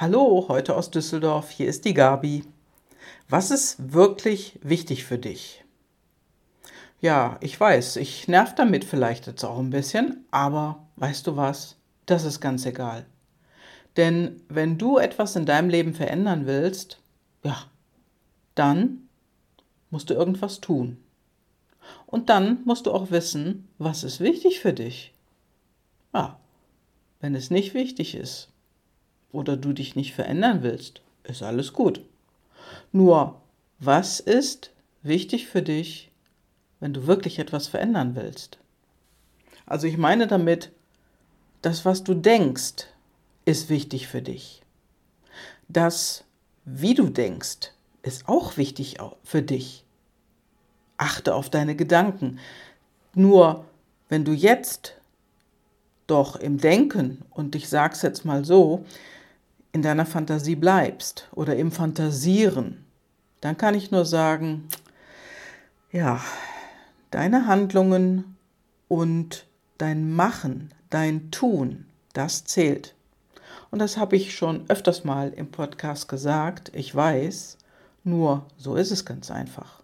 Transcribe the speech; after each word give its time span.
Hallo, 0.00 0.46
heute 0.48 0.78
aus 0.78 0.90
Düsseldorf, 0.90 1.50
hier 1.50 1.68
ist 1.68 1.84
die 1.84 1.92
Gabi. 1.92 2.42
Was 3.28 3.50
ist 3.50 3.92
wirklich 3.92 4.58
wichtig 4.62 5.04
für 5.04 5.18
dich? 5.18 5.62
Ja, 7.02 7.36
ich 7.42 7.60
weiß, 7.60 7.96
ich 7.96 8.26
nerv 8.26 8.54
damit 8.54 8.86
vielleicht 8.86 9.26
jetzt 9.26 9.44
auch 9.44 9.58
ein 9.58 9.68
bisschen, 9.68 10.24
aber 10.30 10.86
weißt 10.96 11.26
du 11.26 11.36
was? 11.36 11.76
Das 12.06 12.24
ist 12.24 12.40
ganz 12.40 12.64
egal. 12.64 13.04
Denn 13.98 14.40
wenn 14.48 14.78
du 14.78 14.96
etwas 14.96 15.36
in 15.36 15.44
deinem 15.44 15.68
Leben 15.68 15.92
verändern 15.92 16.46
willst, 16.46 16.98
ja, 17.44 17.66
dann 18.54 19.06
musst 19.90 20.08
du 20.08 20.14
irgendwas 20.14 20.62
tun. 20.62 20.96
Und 22.06 22.30
dann 22.30 22.62
musst 22.64 22.86
du 22.86 22.92
auch 22.92 23.10
wissen, 23.10 23.68
was 23.76 24.02
ist 24.02 24.20
wichtig 24.20 24.60
für 24.60 24.72
dich. 24.72 25.12
Ja, 26.14 26.40
wenn 27.20 27.34
es 27.34 27.50
nicht 27.50 27.74
wichtig 27.74 28.14
ist, 28.14 28.50
oder 29.32 29.56
du 29.56 29.72
dich 29.72 29.96
nicht 29.96 30.14
verändern 30.14 30.62
willst, 30.62 31.02
ist 31.24 31.42
alles 31.42 31.72
gut. 31.72 32.02
Nur, 32.92 33.40
was 33.78 34.20
ist 34.20 34.72
wichtig 35.02 35.46
für 35.46 35.62
dich, 35.62 36.10
wenn 36.80 36.92
du 36.92 37.06
wirklich 37.06 37.38
etwas 37.38 37.68
verändern 37.68 38.14
willst? 38.14 38.58
Also 39.66 39.86
ich 39.86 39.96
meine 39.96 40.26
damit, 40.26 40.72
das, 41.62 41.84
was 41.84 42.02
du 42.02 42.14
denkst, 42.14 42.86
ist 43.44 43.68
wichtig 43.68 44.08
für 44.08 44.22
dich. 44.22 44.62
Das, 45.68 46.24
wie 46.64 46.94
du 46.94 47.08
denkst, 47.08 47.72
ist 48.02 48.28
auch 48.28 48.56
wichtig 48.56 48.96
für 49.22 49.42
dich. 49.42 49.84
Achte 50.96 51.34
auf 51.34 51.50
deine 51.50 51.76
Gedanken. 51.76 52.38
Nur, 53.14 53.64
wenn 54.08 54.24
du 54.24 54.32
jetzt 54.32 54.94
doch 56.06 56.36
im 56.36 56.58
Denken, 56.58 57.22
und 57.30 57.54
ich 57.54 57.68
sag's 57.68 58.02
jetzt 58.02 58.24
mal 58.24 58.44
so, 58.44 58.84
in 59.72 59.82
deiner 59.82 60.06
Fantasie 60.06 60.56
bleibst 60.56 61.28
oder 61.32 61.56
im 61.56 61.70
Fantasieren, 61.70 62.84
dann 63.40 63.56
kann 63.56 63.74
ich 63.74 63.90
nur 63.90 64.04
sagen, 64.04 64.68
ja, 65.92 66.20
deine 67.10 67.46
Handlungen 67.46 68.36
und 68.88 69.46
dein 69.78 70.12
Machen, 70.12 70.72
dein 70.90 71.30
Tun, 71.30 71.86
das 72.12 72.44
zählt. 72.44 72.94
Und 73.70 73.78
das 73.78 73.96
habe 73.96 74.16
ich 74.16 74.34
schon 74.34 74.64
öfters 74.68 75.04
mal 75.04 75.30
im 75.30 75.50
Podcast 75.50 76.08
gesagt, 76.08 76.70
ich 76.74 76.94
weiß, 76.94 77.58
nur 78.02 78.46
so 78.56 78.74
ist 78.74 78.90
es 78.90 79.04
ganz 79.04 79.30
einfach. 79.30 79.80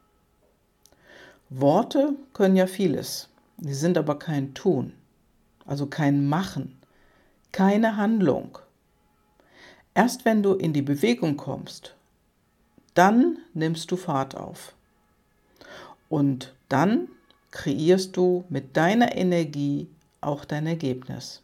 Worte 1.48 2.14
können 2.32 2.56
ja 2.56 2.66
vieles, 2.66 3.28
sie 3.58 3.74
sind 3.74 3.96
aber 3.96 4.18
kein 4.18 4.54
Tun, 4.54 4.92
also 5.64 5.86
kein 5.86 6.28
Machen, 6.28 6.80
keine 7.52 7.96
Handlung. 7.96 8.58
Erst 9.96 10.26
wenn 10.26 10.42
du 10.42 10.52
in 10.52 10.74
die 10.74 10.82
Bewegung 10.82 11.38
kommst, 11.38 11.94
dann 12.92 13.38
nimmst 13.54 13.90
du 13.90 13.96
Fahrt 13.96 14.36
auf. 14.36 14.74
Und 16.10 16.52
dann 16.68 17.08
kreierst 17.50 18.14
du 18.14 18.44
mit 18.50 18.76
deiner 18.76 19.16
Energie 19.16 19.88
auch 20.20 20.44
dein 20.44 20.66
Ergebnis. 20.66 21.40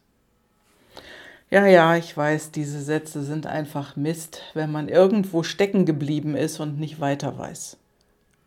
Ja, 1.48 1.64
ja, 1.64 1.97
ich 1.97 2.14
weiß, 2.14 2.50
diese 2.50 2.83
Sätze 2.83 3.23
sind 3.23 3.47
einfach 3.47 3.97
Mist, 3.97 4.42
wenn 4.53 4.70
man 4.70 4.91
irgendwo 4.91 5.42
stecken 5.42 5.86
geblieben 5.86 6.36
ist 6.36 6.61
und 6.61 6.78
nicht 6.78 7.00
weiter 7.00 7.39
weiß. 7.39 7.78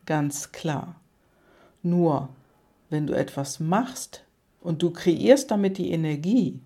Ganz 0.06 0.52
klar. 0.52 0.94
Nur, 1.82 2.30
wenn 2.92 3.08
du 3.08 3.14
etwas 3.14 3.60
machst 3.60 4.24
und 4.62 4.84
du 4.84 4.92
kreierst 4.92 5.50
damit 5.50 5.80
die 5.80 5.90
Energie 5.90 6.60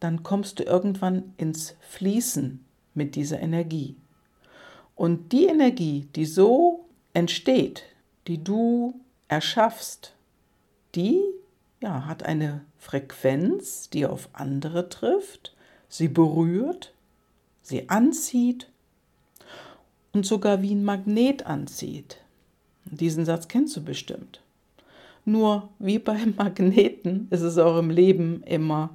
dann 0.00 0.22
kommst 0.22 0.58
du 0.58 0.64
irgendwann 0.64 1.34
ins 1.36 1.74
Fließen 1.80 2.64
mit 2.94 3.14
dieser 3.16 3.40
Energie. 3.40 3.96
Und 4.94 5.32
die 5.32 5.46
Energie, 5.46 6.08
die 6.14 6.26
so 6.26 6.84
entsteht, 7.14 7.84
die 8.26 8.42
du 8.42 9.00
erschaffst, 9.28 10.14
die 10.94 11.22
ja, 11.80 12.06
hat 12.06 12.24
eine 12.24 12.62
Frequenz, 12.78 13.90
die 13.90 14.06
auf 14.06 14.28
andere 14.32 14.88
trifft, 14.88 15.54
sie 15.88 16.08
berührt, 16.08 16.92
sie 17.62 17.88
anzieht 17.88 18.68
und 20.12 20.26
sogar 20.26 20.62
wie 20.62 20.74
ein 20.74 20.84
Magnet 20.84 21.46
anzieht. 21.46 22.18
Diesen 22.84 23.24
Satz 23.24 23.48
kennst 23.48 23.76
du 23.76 23.84
bestimmt. 23.84 24.40
Nur 25.24 25.68
wie 25.78 25.98
beim 25.98 26.34
Magneten 26.38 27.28
ist 27.30 27.42
es 27.42 27.58
auch 27.58 27.78
im 27.78 27.90
Leben 27.90 28.42
immer 28.44 28.90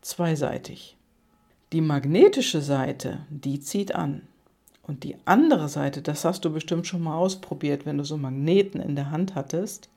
zweiseitig. 0.00 0.96
Die 1.72 1.80
magnetische 1.80 2.60
Seite, 2.60 3.20
die 3.30 3.60
zieht 3.60 3.94
an. 3.94 4.22
Und 4.82 5.04
die 5.04 5.16
andere 5.24 5.68
Seite, 5.68 6.02
das 6.02 6.24
hast 6.24 6.44
du 6.44 6.52
bestimmt 6.52 6.86
schon 6.86 7.02
mal 7.02 7.16
ausprobiert, 7.16 7.86
wenn 7.86 7.98
du 7.98 8.04
so 8.04 8.16
Magneten 8.16 8.80
in 8.80 8.96
der 8.96 9.10
Hand 9.10 9.36
hattest, 9.36 9.88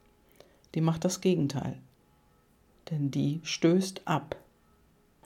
die 0.75 0.81
macht 0.81 1.03
das 1.03 1.19
Gegenteil. 1.19 1.77
Denn 2.91 3.09
die 3.09 3.39
stößt 3.43 4.01
ab. 4.05 4.35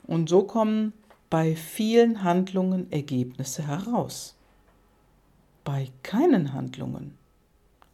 Und 0.06 0.30
so 0.30 0.44
kommen 0.44 0.94
bei 1.28 1.54
vielen 1.54 2.22
Handlungen 2.22 2.90
Ergebnisse 2.90 3.66
heraus. 3.66 4.36
Bei 5.64 5.90
keinen 6.02 6.54
Handlungen 6.54 7.18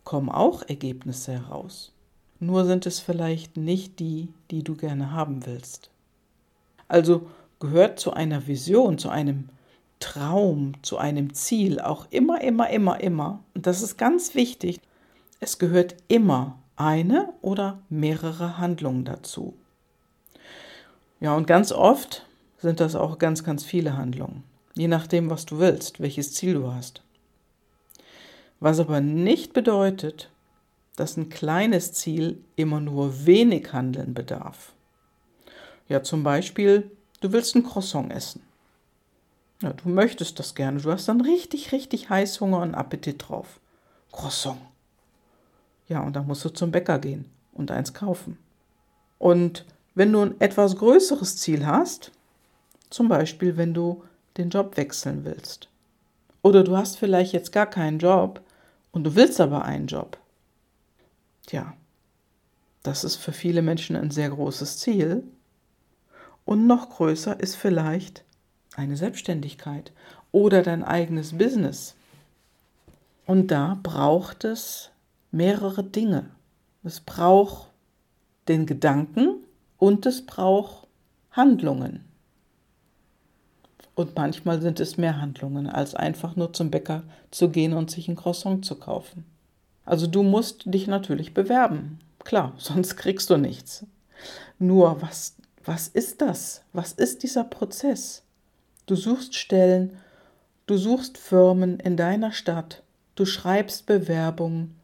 kommen 0.05 0.29
auch 0.29 0.63
Ergebnisse 0.63 1.33
heraus. 1.33 1.93
Nur 2.39 2.67
sind 2.67 2.87
es 2.87 3.01
vielleicht 3.01 3.57
nicht 3.57 3.99
die, 3.99 4.29
die 4.53 4.63
du 4.63 4.77
gerne 4.77 5.11
haben 5.11 5.45
willst. 5.47 5.91
Also 6.89 7.27
gehört 7.61 7.99
zu 7.99 8.13
einer 8.13 8.47
Vision, 8.47 8.99
zu 8.99 9.09
einem 9.09 9.49
Traum, 10.01 10.75
zu 10.83 10.99
einem 10.99 11.33
Ziel 11.33 11.81
auch 11.81 12.07
immer, 12.11 12.43
immer, 12.43 12.69
immer, 12.69 13.01
immer, 13.01 13.43
und 13.55 13.67
das 13.67 13.83
ist 13.83 13.97
ganz 13.97 14.35
wichtig, 14.35 14.79
es 15.41 15.59
gehört 15.59 15.97
immer 16.09 16.59
eine 16.77 17.33
oder 17.41 17.79
mehrere 17.89 18.59
Handlungen 18.59 19.05
dazu. 19.05 19.55
Ja, 21.21 21.35
und 21.35 21.47
ganz 21.47 21.73
oft 21.73 22.27
sind 22.59 22.81
das 22.81 22.97
auch 22.97 23.19
ganz, 23.19 23.45
ganz 23.45 23.65
viele 23.65 23.97
Handlungen, 23.97 24.45
je 24.75 24.89
nachdem, 24.89 25.31
was 25.31 25.47
du 25.47 25.59
willst, 25.59 26.01
welches 26.01 26.35
Ziel 26.35 26.55
du 26.55 26.73
hast. 26.73 27.03
Was 28.61 28.81
aber 28.81 29.01
nicht 29.01 29.55
bedeutet, 29.55 30.31
dass 30.97 31.17
ein 31.17 31.29
kleines 31.29 31.95
Ziel 31.95 32.43
immer 32.57 32.81
nur 32.81 33.25
wenig 33.25 33.73
Handeln 33.73 34.13
bedarf. 34.13 34.74
Ja, 35.89 36.03
zum 36.03 36.23
Beispiel, 36.23 36.91
du 37.21 37.33
willst 37.33 37.55
ein 37.55 37.65
Croissant 37.65 38.13
essen. 38.13 38.43
Ja, 39.63 39.73
du 39.73 39.89
möchtest 39.89 40.39
das 40.39 40.55
gerne. 40.55 40.81
Du 40.81 40.91
hast 40.91 41.09
dann 41.09 41.21
richtig, 41.21 41.73
richtig 41.73 42.11
Heißhunger 42.11 42.61
und 42.61 42.75
Appetit 42.75 43.29
drauf. 43.29 43.61
Croissant. 44.13 44.59
Ja, 45.89 46.01
und 46.03 46.15
dann 46.15 46.27
musst 46.27 46.45
du 46.45 46.49
zum 46.49 46.71
Bäcker 46.71 46.99
gehen 46.99 47.27
und 47.53 47.71
eins 47.71 47.93
kaufen. 47.93 48.39
Und 49.19 49.65
wenn 49.95 50.13
du 50.13 50.23
ein 50.23 50.41
etwas 50.41 50.77
größeres 50.77 51.37
Ziel 51.37 51.67
hast, 51.67 52.11
zum 52.91 53.09
Beispiel 53.09 53.57
wenn 53.57 53.75
du 53.75 54.03
den 54.37 54.51
Job 54.51 54.77
wechseln 54.77 55.25
willst, 55.25 55.69
oder 56.43 56.63
du 56.63 56.77
hast 56.77 56.99
vielleicht 56.99 57.33
jetzt 57.33 57.53
gar 57.53 57.67
keinen 57.67 57.99
Job 57.99 58.41
und 58.93 59.05
du 59.05 59.15
willst 59.15 59.41
aber 59.41 59.65
einen 59.65 59.87
Job, 59.87 60.19
tja, 61.47 61.75
das 62.83 63.03
ist 63.03 63.17
für 63.17 63.33
viele 63.33 63.63
Menschen 63.63 63.97
ein 63.97 64.11
sehr 64.11 64.29
großes 64.29 64.79
Ziel 64.79 65.23
und 66.45 66.67
noch 66.67 66.91
größer 66.91 67.39
ist 67.41 67.57
vielleicht 67.57 68.25
eine 68.77 68.97
Selbstständigkeit 68.97 69.93
oder 70.33 70.63
dein 70.63 70.83
eigenes 70.83 71.37
Business. 71.39 71.95
Und 73.27 73.51
da 73.51 73.79
braucht 73.83 74.45
es 74.45 74.91
mehrere 75.31 75.83
Dinge. 75.83 76.31
Es 76.83 77.01
braucht 77.01 77.71
den 78.49 78.67
Gedanken 78.67 79.37
und 79.79 80.05
es 80.07 80.27
braucht 80.27 80.87
Handlungen. 81.31 82.05
Und 83.95 84.17
manchmal 84.17 84.61
sind 84.61 84.81
es 84.81 84.97
mehr 84.97 85.21
Handlungen, 85.21 85.69
als 85.69 85.95
einfach 85.95 86.37
nur 86.37 86.53
zum 86.53 86.71
Bäcker 86.71 87.05
zu 87.31 87.49
gehen 87.49 87.73
und 87.73 87.91
sich 87.91 88.09
ein 88.09 88.17
Croissant 88.17 88.65
zu 88.65 88.75
kaufen. 88.75 89.25
Also 89.85 90.07
du 90.07 90.23
musst 90.23 90.63
dich 90.67 90.87
natürlich 90.87 91.33
bewerben. 91.33 92.01
Klar, 92.25 92.53
sonst 92.59 92.97
kriegst 92.97 93.31
du 93.31 93.37
nichts. 93.37 93.87
Nur 94.59 95.01
was 95.01 95.37
was 95.65 95.89
ist 95.89 96.21
das? 96.21 96.63
Was 96.73 96.93
ist 96.93 97.23
dieser 97.23 97.45
Prozess? 97.45 98.23
Du 98.87 98.97
suchst 98.97 99.35
Stellen, 99.35 99.97
du 100.67 100.77
suchst 100.77 101.17
Firmen 101.17 101.81
in 101.81 101.97
deiner 101.97 102.33
Stadt, 102.33 102.83
du 103.15 103.25
schreibst 103.25 103.87
Bewerbungen, 103.87 104.77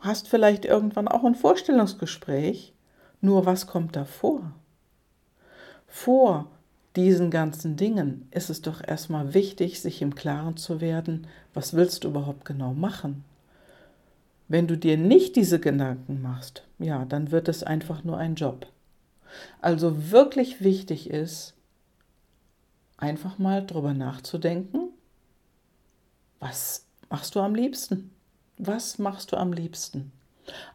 hast 0.00 0.28
vielleicht 0.28 0.64
irgendwann 0.64 1.06
auch 1.06 1.24
ein 1.24 1.36
Vorstellungsgespräch. 1.36 2.72
Nur 3.20 3.46
was 3.46 3.68
kommt 3.68 3.94
davor? 3.94 4.52
Vor 5.86 6.48
diesen 6.96 7.30
ganzen 7.30 7.76
Dingen 7.76 8.26
ist 8.32 8.50
es 8.50 8.60
doch 8.60 8.82
erstmal 8.86 9.34
wichtig, 9.34 9.80
sich 9.80 10.02
im 10.02 10.14
Klaren 10.14 10.56
zu 10.56 10.80
werden, 10.80 11.28
was 11.54 11.74
willst 11.74 12.02
du 12.02 12.08
überhaupt 12.08 12.44
genau 12.44 12.74
machen? 12.74 13.24
Wenn 14.48 14.66
du 14.66 14.76
dir 14.76 14.96
nicht 14.98 15.36
diese 15.36 15.60
Gedanken 15.60 16.20
machst, 16.20 16.64
ja, 16.78 17.04
dann 17.04 17.30
wird 17.30 17.48
es 17.48 17.62
einfach 17.62 18.02
nur 18.04 18.18
ein 18.18 18.34
Job. 18.34 18.66
Also 19.60 20.10
wirklich 20.10 20.62
wichtig 20.62 21.10
ist, 21.10 21.54
einfach 22.96 23.38
mal 23.38 23.66
drüber 23.66 23.94
nachzudenken, 23.94 24.90
was 26.40 26.86
machst 27.10 27.34
du 27.34 27.40
am 27.40 27.54
liebsten? 27.54 28.10
Was 28.58 28.98
machst 28.98 29.32
du 29.32 29.36
am 29.36 29.52
liebsten? 29.52 30.12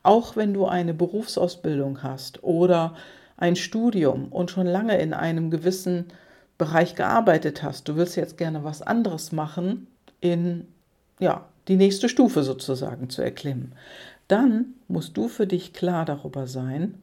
Auch 0.04 0.36
wenn 0.36 0.54
du 0.54 0.66
eine 0.66 0.94
Berufsausbildung 0.94 2.04
hast 2.04 2.44
oder 2.44 2.96
ein 3.38 3.56
Studium 3.56 4.32
und 4.32 4.52
schon 4.52 4.66
lange 4.66 4.98
in 4.98 5.14
einem 5.14 5.52
gewissen 5.52 6.06
Bereich 6.58 6.96
gearbeitet 6.96 7.64
hast, 7.64 7.88
du 7.88 7.96
willst 7.96 8.16
jetzt 8.16 8.38
gerne 8.38 8.64
was 8.64 8.82
anderes 8.82 9.32
machen, 9.32 9.88
in 10.22 10.68
ja, 11.20 11.46
die 11.68 11.76
nächste 11.76 12.10
Stufe 12.10 12.44
sozusagen 12.44 13.10
zu 13.10 13.22
erklimmen, 13.22 13.74
dann 14.28 14.74
musst 14.88 15.16
du 15.18 15.28
für 15.28 15.48
dich 15.48 15.74
klar 15.74 16.06
darüber 16.06 16.48
sein, 16.48 17.02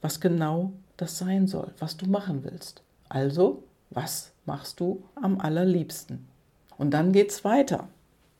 was 0.00 0.20
genau 0.20 0.72
das 0.96 1.18
sein 1.18 1.46
soll, 1.46 1.72
was 1.78 1.96
du 1.96 2.06
machen 2.06 2.44
willst. 2.44 2.82
Also, 3.08 3.62
was 3.90 4.32
machst 4.44 4.80
du 4.80 5.02
am 5.14 5.40
allerliebsten? 5.40 6.26
Und 6.76 6.92
dann 6.92 7.12
geht's 7.12 7.44
weiter. 7.44 7.88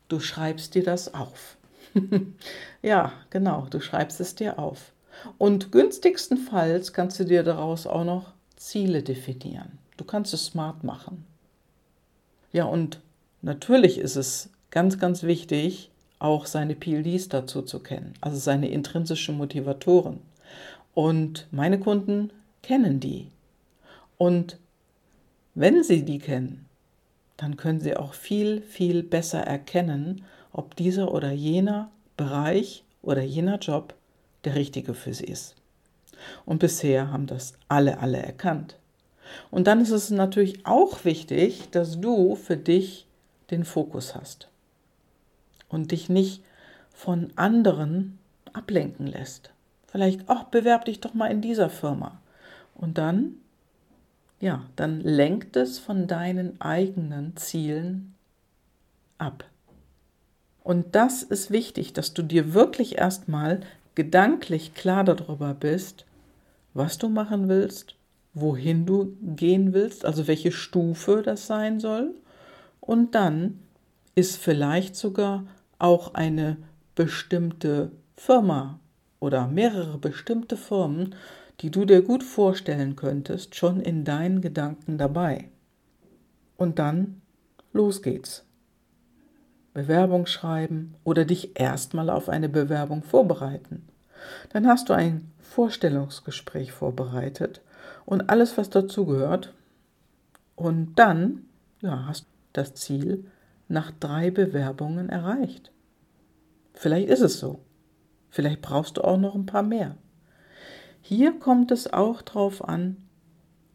Du 0.07 0.19
schreibst 0.19 0.75
dir 0.75 0.83
das 0.83 1.13
auf. 1.13 1.57
ja, 2.81 3.13
genau, 3.29 3.67
du 3.69 3.79
schreibst 3.79 4.19
es 4.19 4.35
dir 4.35 4.59
auf. 4.59 4.91
Und 5.37 5.71
günstigstenfalls 5.71 6.93
kannst 6.93 7.19
du 7.19 7.25
dir 7.25 7.43
daraus 7.43 7.85
auch 7.87 8.05
noch 8.05 8.31
Ziele 8.55 9.03
definieren. 9.03 9.77
Du 9.97 10.05
kannst 10.05 10.33
es 10.33 10.45
smart 10.45 10.83
machen. 10.83 11.25
Ja, 12.53 12.65
und 12.65 12.99
natürlich 13.41 13.97
ist 13.97 14.15
es 14.15 14.49
ganz, 14.71 14.97
ganz 14.97 15.23
wichtig, 15.23 15.91
auch 16.19 16.45
seine 16.45 16.75
PLDs 16.75 17.29
dazu 17.29 17.61
zu 17.61 17.79
kennen, 17.79 18.13
also 18.21 18.37
seine 18.37 18.69
intrinsischen 18.69 19.37
Motivatoren. 19.37 20.19
Und 20.93 21.47
meine 21.51 21.79
Kunden 21.79 22.31
kennen 22.61 22.99
die. 22.99 23.29
Und 24.17 24.57
wenn 25.55 25.83
sie 25.83 26.03
die 26.03 26.19
kennen, 26.19 26.65
dann 27.37 27.55
können 27.55 27.79
sie 27.79 27.95
auch 27.95 28.13
viel, 28.13 28.61
viel 28.61 29.01
besser 29.03 29.39
erkennen, 29.39 30.25
ob 30.51 30.75
dieser 30.75 31.13
oder 31.13 31.31
jener 31.31 31.89
Bereich 32.17 32.83
oder 33.01 33.21
jener 33.21 33.59
Job 33.59 33.95
der 34.43 34.55
richtige 34.55 34.93
für 34.93 35.13
sie 35.13 35.25
ist. 35.25 35.55
Und 36.45 36.59
bisher 36.59 37.11
haben 37.11 37.27
das 37.27 37.53
alle, 37.69 37.99
alle 37.99 38.17
erkannt. 38.17 38.77
Und 39.51 39.67
dann 39.67 39.79
ist 39.79 39.91
es 39.91 40.09
natürlich 40.09 40.65
auch 40.65 41.05
wichtig, 41.05 41.69
dass 41.71 42.01
du 42.01 42.35
für 42.35 42.57
dich 42.57 43.07
den 43.51 43.63
Fokus 43.63 44.15
hast 44.15 44.49
und 45.69 45.91
dich 45.91 46.09
nicht 46.09 46.43
von 46.93 47.31
anderen 47.35 48.17
ablenken 48.53 49.07
lässt. 49.07 49.51
Vielleicht, 49.91 50.21
ach, 50.27 50.45
bewerb 50.45 50.85
dich 50.85 50.99
doch 50.99 51.13
mal 51.13 51.27
in 51.27 51.41
dieser 51.41 51.69
Firma. 51.69 52.21
Und 52.75 52.97
dann, 52.97 53.37
ja, 54.39 54.65
dann 54.75 55.01
lenkt 55.01 55.55
es 55.55 55.79
von 55.79 56.05
deinen 56.05 56.61
eigenen 56.61 57.35
Zielen 57.35 58.13
ab. 59.17 59.45
Und 60.63 60.93
das 60.95 61.23
ist 61.23 61.49
wichtig, 61.49 61.93
dass 61.93 62.13
du 62.13 62.21
dir 62.21 62.53
wirklich 62.53 62.99
erstmal 62.99 63.61
gedanklich 63.95 64.75
klar 64.75 65.03
darüber 65.03 65.55
bist, 65.55 66.05
was 66.75 66.99
du 66.99 67.09
machen 67.09 67.49
willst, 67.49 67.95
wohin 68.35 68.85
du 68.85 69.17
gehen 69.21 69.73
willst, 69.73 70.05
also 70.05 70.27
welche 70.27 70.51
Stufe 70.51 71.23
das 71.23 71.47
sein 71.47 71.79
soll. 71.79 72.13
Und 72.79 73.15
dann 73.15 73.59
ist 74.13 74.37
vielleicht 74.37 74.95
sogar 74.95 75.45
auch 75.79 76.13
eine 76.13 76.57
bestimmte 76.93 77.91
Firma 78.15 78.79
oder 79.19 79.47
mehrere 79.47 79.97
bestimmte 79.97 80.57
Firmen, 80.57 81.15
die 81.61 81.71
du 81.71 81.85
dir 81.85 82.01
gut 82.01 82.23
vorstellen 82.23 82.95
könntest, 82.95 83.55
schon 83.55 83.81
in 83.81 84.05
deinen 84.05 84.41
Gedanken 84.41 84.97
dabei. 84.97 85.49
Und 86.57 86.79
dann 86.79 87.21
los 87.73 88.01
geht's. 88.01 88.45
Bewerbung 89.73 90.25
schreiben 90.25 90.95
oder 91.03 91.25
dich 91.25 91.59
erstmal 91.59 92.09
auf 92.09 92.29
eine 92.29 92.49
Bewerbung 92.49 93.03
vorbereiten. 93.03 93.87
Dann 94.51 94.67
hast 94.67 94.89
du 94.89 94.93
ein 94.93 95.31
Vorstellungsgespräch 95.39 96.71
vorbereitet 96.71 97.61
und 98.05 98.29
alles, 98.29 98.57
was 98.57 98.69
dazugehört. 98.69 99.53
Und 100.55 100.95
dann 100.95 101.45
ja, 101.81 102.05
hast 102.07 102.23
du 102.23 102.27
das 102.53 102.73
Ziel 102.73 103.25
nach 103.67 103.91
drei 103.99 104.31
Bewerbungen 104.31 105.09
erreicht. 105.09 105.71
Vielleicht 106.73 107.09
ist 107.09 107.21
es 107.21 107.39
so. 107.39 107.59
Vielleicht 108.29 108.61
brauchst 108.61 108.97
du 108.97 109.03
auch 109.03 109.17
noch 109.17 109.35
ein 109.35 109.45
paar 109.45 109.63
mehr. 109.63 109.95
Hier 111.01 111.39
kommt 111.39 111.71
es 111.71 111.91
auch 111.91 112.21
darauf 112.21 112.67
an, 112.67 112.97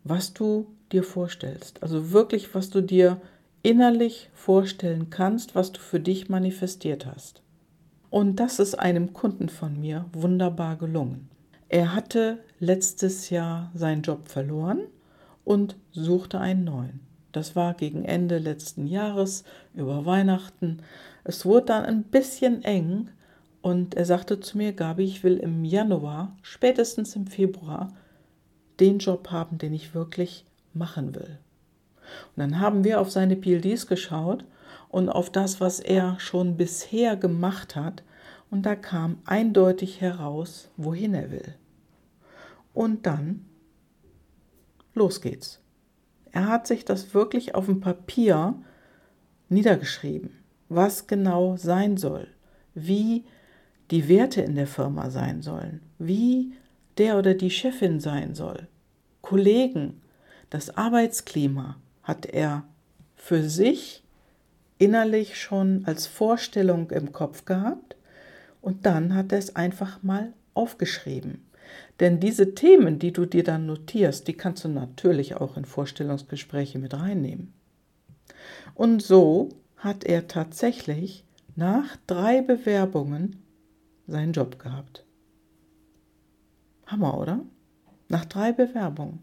was 0.05 0.35
du 0.35 0.67
dir 0.93 1.03
vorstellst. 1.03 1.83
Also 1.83 2.13
wirklich, 2.13 2.55
was 2.55 2.71
du 2.71 2.81
dir 2.81 3.21
innerlich 3.63 4.31
vorstellen 4.35 5.11
kannst, 5.11 5.55
was 5.55 5.73
du 5.73 5.81
für 5.81 6.01
dich 6.01 6.29
manifestiert 6.29 7.07
hast. 7.07 7.43
Und 8.11 8.37
das 8.37 8.61
ist 8.61 8.79
einem 8.79 9.13
Kunden 9.13 9.49
von 9.49 9.81
mir 9.81 10.05
wunderbar 10.13 10.77
gelungen. 10.77 11.29
Er 11.69 11.95
hatte 11.95 12.39
letztes 12.61 13.31
Jahr 13.31 13.73
seinen 13.75 14.03
Job 14.03 14.29
verloren 14.29 14.83
und 15.45 15.77
suchte 15.91 16.39
einen 16.39 16.63
neuen. 16.63 17.01
Das 17.33 17.57
war 17.57 17.75
gegen 17.75 18.05
Ende 18.05 18.39
letzten 18.39 18.87
Jahres 18.87 19.43
über 19.75 20.07
Weihnachten. 20.07 20.79
Es 21.25 21.45
wurde 21.45 21.67
dann 21.67 21.85
ein 21.85 22.05
bisschen 22.05 22.63
eng 22.63 23.09
und 23.65 23.95
er 23.95 24.05
sagte 24.05 24.41
zu 24.41 24.59
mir, 24.59 24.75
Gabi, 24.75 25.05
ich 25.05 25.25
will 25.25 25.39
im 25.39 25.65
Januar, 25.65 26.37
spätestens 26.43 27.17
im 27.17 27.27
Februar, 27.27 27.95
den 28.79 28.99
Job 28.99 29.31
haben, 29.31 29.57
den 29.57 29.73
ich 29.73 29.95
wirklich 29.95 30.45
machen 30.75 31.15
will. 31.15 31.39
Und 32.03 32.37
dann 32.37 32.61
haben 32.61 32.85
wir 32.85 33.01
auf 33.01 33.11
seine 33.11 33.37
PLDs 33.37 33.87
geschaut 33.87 34.45
und 34.91 35.09
auf 35.09 35.31
das, 35.31 35.63
was 35.63 35.81
er 35.81 36.21
schon 36.21 36.59
bisher 36.59 37.17
gemacht 37.17 37.75
hat, 37.75 38.03
und 38.51 38.67
da 38.67 38.77
kam 38.77 39.17
eindeutig 39.25 40.03
heraus, 40.03 40.69
wohin 40.77 41.15
er 41.15 41.31
will. 41.31 41.55
Und 42.75 43.07
dann, 43.07 43.47
los 44.93 45.23
geht's. 45.23 45.63
Er 46.33 46.49
hat 46.49 46.67
sich 46.67 46.85
das 46.85 47.15
wirklich 47.15 47.55
auf 47.55 47.65
dem 47.65 47.81
Papier 47.81 48.63
niedergeschrieben, 49.49 50.45
was 50.69 51.07
genau 51.07 51.57
sein 51.57 51.97
soll, 51.97 52.29
wie 52.75 53.25
die 53.91 54.09
Werte 54.09 54.41
in 54.41 54.55
der 54.55 54.67
Firma 54.67 55.11
sein 55.11 55.43
sollen, 55.43 55.81
wie 55.99 56.53
der 56.99 57.19
oder 57.19 57.35
die 57.35 57.51
Chefin 57.51 58.01
sein 58.01 58.35
soll, 58.35 58.69
Kollegen, 59.21 60.03
das 60.51 60.77
Arbeitsklima 60.77 61.77
hat 62.03 62.27
er 62.27 62.65
für 63.17 63.43
sich 63.49 64.03
innerlich 64.79 65.41
schon 65.41 65.85
als 65.87 66.07
Vorstellung 66.07 66.91
im 66.91 67.13
Kopf 67.13 67.45
gehabt 67.45 67.97
und 68.61 68.87
dann 68.87 69.15
hat 69.15 69.33
er 69.33 69.39
es 69.39 69.57
einfach 69.57 70.03
mal 70.03 70.33
aufgeschrieben. 70.53 71.45
Denn 72.01 72.21
diese 72.21 72.55
Themen, 72.55 72.99
die 72.99 73.13
du 73.13 73.25
dir 73.25 73.45
dann 73.45 73.67
notierst, 73.67 74.29
die 74.29 74.35
kannst 74.35 74.65
du 74.65 74.69
natürlich 74.69 75.37
auch 75.37 75.57
in 75.57 75.65
Vorstellungsgespräche 75.65 76.79
mit 76.79 76.95
reinnehmen. 76.95 77.53
Und 78.75 79.03
so 79.03 79.49
hat 79.77 80.05
er 80.05 80.29
tatsächlich 80.29 81.25
nach 81.57 81.97
drei 82.07 82.43
Bewerbungen 82.43 83.44
seinen 84.07 84.33
Job 84.33 84.59
gehabt. 84.59 85.05
Hammer, 86.87 87.19
oder? 87.19 87.41
Nach 88.09 88.25
drei 88.25 88.53
Bewerbungen. 88.53 89.21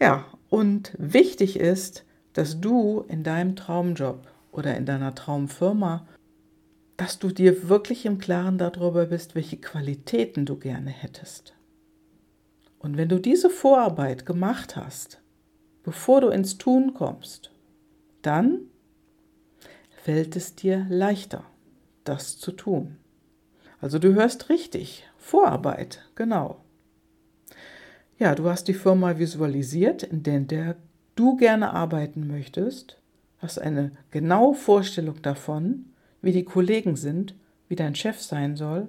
Ja, 0.00 0.24
und 0.48 0.94
wichtig 0.98 1.58
ist, 1.58 2.04
dass 2.32 2.60
du 2.60 3.04
in 3.08 3.22
deinem 3.22 3.56
Traumjob 3.56 4.26
oder 4.52 4.76
in 4.76 4.86
deiner 4.86 5.14
Traumfirma, 5.14 6.06
dass 6.96 7.18
du 7.18 7.28
dir 7.28 7.68
wirklich 7.68 8.06
im 8.06 8.18
Klaren 8.18 8.58
darüber 8.58 9.06
bist, 9.06 9.34
welche 9.34 9.56
Qualitäten 9.56 10.46
du 10.46 10.56
gerne 10.56 10.90
hättest. 10.90 11.54
Und 12.78 12.96
wenn 12.96 13.08
du 13.08 13.18
diese 13.18 13.50
Vorarbeit 13.50 14.26
gemacht 14.26 14.76
hast, 14.76 15.20
bevor 15.82 16.20
du 16.20 16.28
ins 16.28 16.58
Tun 16.58 16.94
kommst, 16.94 17.52
dann 18.22 18.60
fällt 20.02 20.36
es 20.36 20.54
dir 20.54 20.86
leichter, 20.88 21.44
das 22.04 22.38
zu 22.38 22.52
tun. 22.52 22.96
Also 23.80 23.98
du 23.98 24.14
hörst 24.14 24.48
richtig, 24.48 25.04
Vorarbeit, 25.16 26.04
genau. 26.14 26.60
Ja, 28.18 28.34
du 28.34 28.48
hast 28.48 28.68
die 28.68 28.74
Firma 28.74 29.18
visualisiert, 29.18 30.02
in 30.02 30.22
der 30.22 30.76
du 31.16 31.36
gerne 31.36 31.72
arbeiten 31.72 32.26
möchtest, 32.26 33.00
hast 33.38 33.58
eine 33.58 33.92
genaue 34.10 34.54
Vorstellung 34.54 35.22
davon, 35.22 35.86
wie 36.20 36.32
die 36.32 36.44
Kollegen 36.44 36.96
sind, 36.96 37.34
wie 37.68 37.76
dein 37.76 37.94
Chef 37.94 38.20
sein 38.20 38.56
soll 38.56 38.88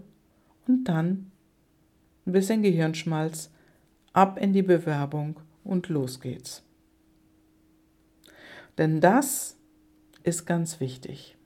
und 0.67 0.83
dann 0.85 1.31
ein 2.25 2.33
bisschen 2.33 2.61
Gehirnschmalz 2.61 3.51
ab 4.11 4.37
in 4.37 4.51
die 4.51 4.63
Bewerbung 4.63 5.39
und 5.63 5.87
los 5.87 6.19
geht's. 6.19 6.63
Denn 8.77 8.99
das 8.99 9.57
ist 10.23 10.45
ganz 10.45 10.79
wichtig. 10.79 11.37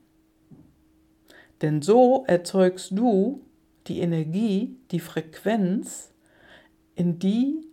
Denn 1.62 1.82
so 1.82 2.24
erzeugst 2.26 2.92
du 2.92 3.42
die 3.86 4.00
Energie, 4.00 4.76
die 4.90 5.00
Frequenz, 5.00 6.12
in 6.94 7.18
die 7.18 7.66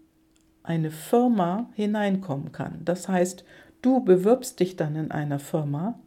eine 0.61 0.91
Firma 0.91 1.69
hineinkommen 1.75 2.51
kann. 2.51 2.85
Das 2.85 3.09
heißt, 3.09 3.43
Du 3.83 3.99
bewirbst 3.99 4.61
dich 4.61 4.77
dann 4.77 4.95
in 4.95 5.11
einer 5.11 5.39
Firma 5.39 5.99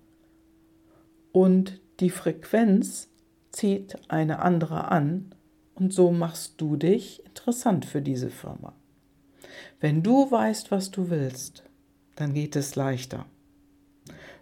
und 1.30 1.78
die 2.00 2.08
Frequenz 2.08 3.10
zieht 3.50 3.98
eine 4.08 4.38
andere 4.38 4.90
an 4.90 5.34
und 5.74 5.92
so 5.92 6.10
machst 6.10 6.58
du 6.58 6.76
dich 6.76 7.22
interessant 7.26 7.84
für 7.84 8.00
diese 8.00 8.30
Firma. 8.30 8.72
Wenn 9.78 10.02
du 10.02 10.30
weißt, 10.30 10.70
was 10.70 10.90
du 10.90 11.10
willst, 11.10 11.64
dann 12.14 12.32
geht 12.32 12.56
es 12.56 12.76
leichter. 12.76 13.26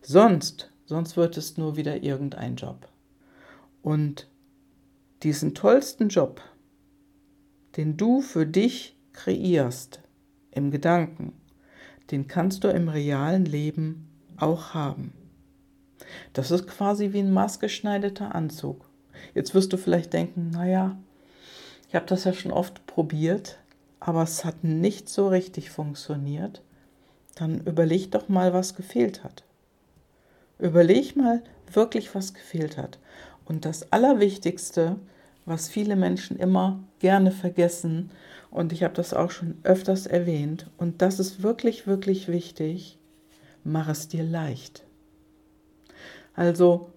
Sonst, 0.00 0.70
sonst 0.86 1.16
wird 1.16 1.36
es 1.36 1.56
nur 1.56 1.76
wieder 1.76 2.04
irgendein 2.04 2.54
Job. 2.54 2.88
Und 3.84 4.30
diesen 5.22 5.54
tollsten 5.54 6.08
Job, 6.08 6.40
den 7.76 7.98
du 7.98 8.22
für 8.22 8.46
dich 8.46 8.96
kreierst, 9.12 10.00
im 10.52 10.70
Gedanken, 10.70 11.34
den 12.10 12.26
kannst 12.26 12.64
du 12.64 12.68
im 12.68 12.88
realen 12.88 13.44
Leben 13.44 14.08
auch 14.38 14.72
haben. 14.72 15.12
Das 16.32 16.50
ist 16.50 16.66
quasi 16.66 17.12
wie 17.12 17.18
ein 17.18 17.32
maßgeschneiderter 17.32 18.34
Anzug. 18.34 18.88
Jetzt 19.34 19.54
wirst 19.54 19.70
du 19.74 19.76
vielleicht 19.76 20.14
denken, 20.14 20.48
naja, 20.48 20.96
ich 21.86 21.94
habe 21.94 22.06
das 22.06 22.24
ja 22.24 22.32
schon 22.32 22.52
oft 22.52 22.86
probiert, 22.86 23.58
aber 24.00 24.22
es 24.22 24.46
hat 24.46 24.64
nicht 24.64 25.10
so 25.10 25.28
richtig 25.28 25.68
funktioniert. 25.68 26.62
Dann 27.34 27.60
überleg 27.60 28.12
doch 28.12 28.30
mal, 28.30 28.54
was 28.54 28.76
gefehlt 28.76 29.24
hat. 29.24 29.44
Überleg 30.58 31.16
mal 31.16 31.42
wirklich, 31.70 32.14
was 32.14 32.32
gefehlt 32.32 32.78
hat. 32.78 32.98
Und 33.44 33.64
das 33.64 33.92
Allerwichtigste, 33.92 34.96
was 35.44 35.68
viele 35.68 35.96
Menschen 35.96 36.38
immer 36.38 36.82
gerne 36.98 37.30
vergessen, 37.30 38.10
und 38.50 38.72
ich 38.72 38.84
habe 38.84 38.94
das 38.94 39.12
auch 39.12 39.30
schon 39.30 39.58
öfters 39.64 40.06
erwähnt, 40.06 40.70
und 40.76 41.02
das 41.02 41.18
ist 41.18 41.42
wirklich, 41.42 41.86
wirklich 41.86 42.28
wichtig, 42.28 42.98
mach 43.64 43.88
es 43.88 44.08
dir 44.08 44.22
leicht. 44.22 44.84
Also 46.34 46.90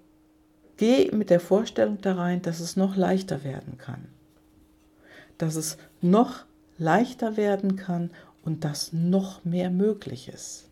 geh 0.77 1.12
mit 1.12 1.30
der 1.30 1.39
Vorstellung 1.39 2.00
da 2.01 2.16
rein, 2.16 2.42
dass 2.42 2.60
es 2.60 2.75
noch 2.75 2.96
leichter 2.96 3.44
werden 3.44 3.77
kann. 3.77 4.08
Dass 5.38 5.56
es 5.56 5.77
noch 6.01 6.46
leichter 6.77 7.38
werden 7.38 7.75
kann 7.75 8.12
und 8.44 8.63
dass 8.63 8.94
noch 8.94 9.44
mehr 9.44 9.70
möglich 9.70 10.30
ist. 10.30 10.70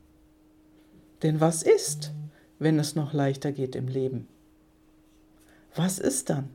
Denn 1.23 1.41
was 1.41 1.63
ist, 1.63 2.11
wenn 2.59 2.79
es 2.79 2.95
noch 2.95 3.13
leichter 3.13 3.51
geht 3.51 3.75
im 3.75 3.87
Leben? 3.87 4.27
Was 5.75 5.99
ist 5.99 6.29
dann? 6.29 6.49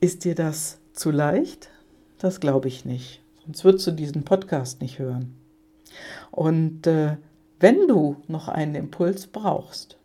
Ist 0.00 0.24
dir 0.24 0.34
das 0.34 0.78
zu 0.94 1.10
leicht? 1.10 1.68
Das 2.18 2.40
glaube 2.40 2.68
ich 2.68 2.86
nicht. 2.86 3.22
Sonst 3.44 3.64
würdest 3.64 3.86
du 3.86 3.90
diesen 3.90 4.24
Podcast 4.24 4.80
nicht 4.80 4.98
hören. 4.98 5.36
Und 6.30 6.86
äh, 6.86 7.18
wenn 7.60 7.86
du 7.86 8.16
noch 8.28 8.48
einen 8.48 8.74
Impuls 8.74 9.26
brauchst, 9.26 9.98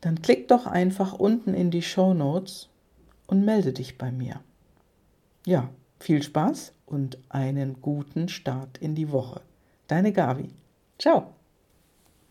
dann 0.00 0.22
klick 0.22 0.48
doch 0.48 0.66
einfach 0.66 1.12
unten 1.12 1.54
in 1.54 1.70
die 1.70 1.82
Show 1.82 2.14
Notes 2.14 2.68
und 3.28 3.44
melde 3.44 3.72
dich 3.72 3.96
bei 3.96 4.10
mir. 4.10 4.40
Ja, 5.46 5.70
viel 6.00 6.22
Spaß 6.22 6.72
und 6.86 7.18
einen 7.28 7.80
guten 7.80 8.28
Start 8.28 8.78
in 8.78 8.96
die 8.96 9.12
Woche. 9.12 9.40
Deine 9.86 10.12
Gavi. 10.12 10.50
Ciao. 10.98 11.34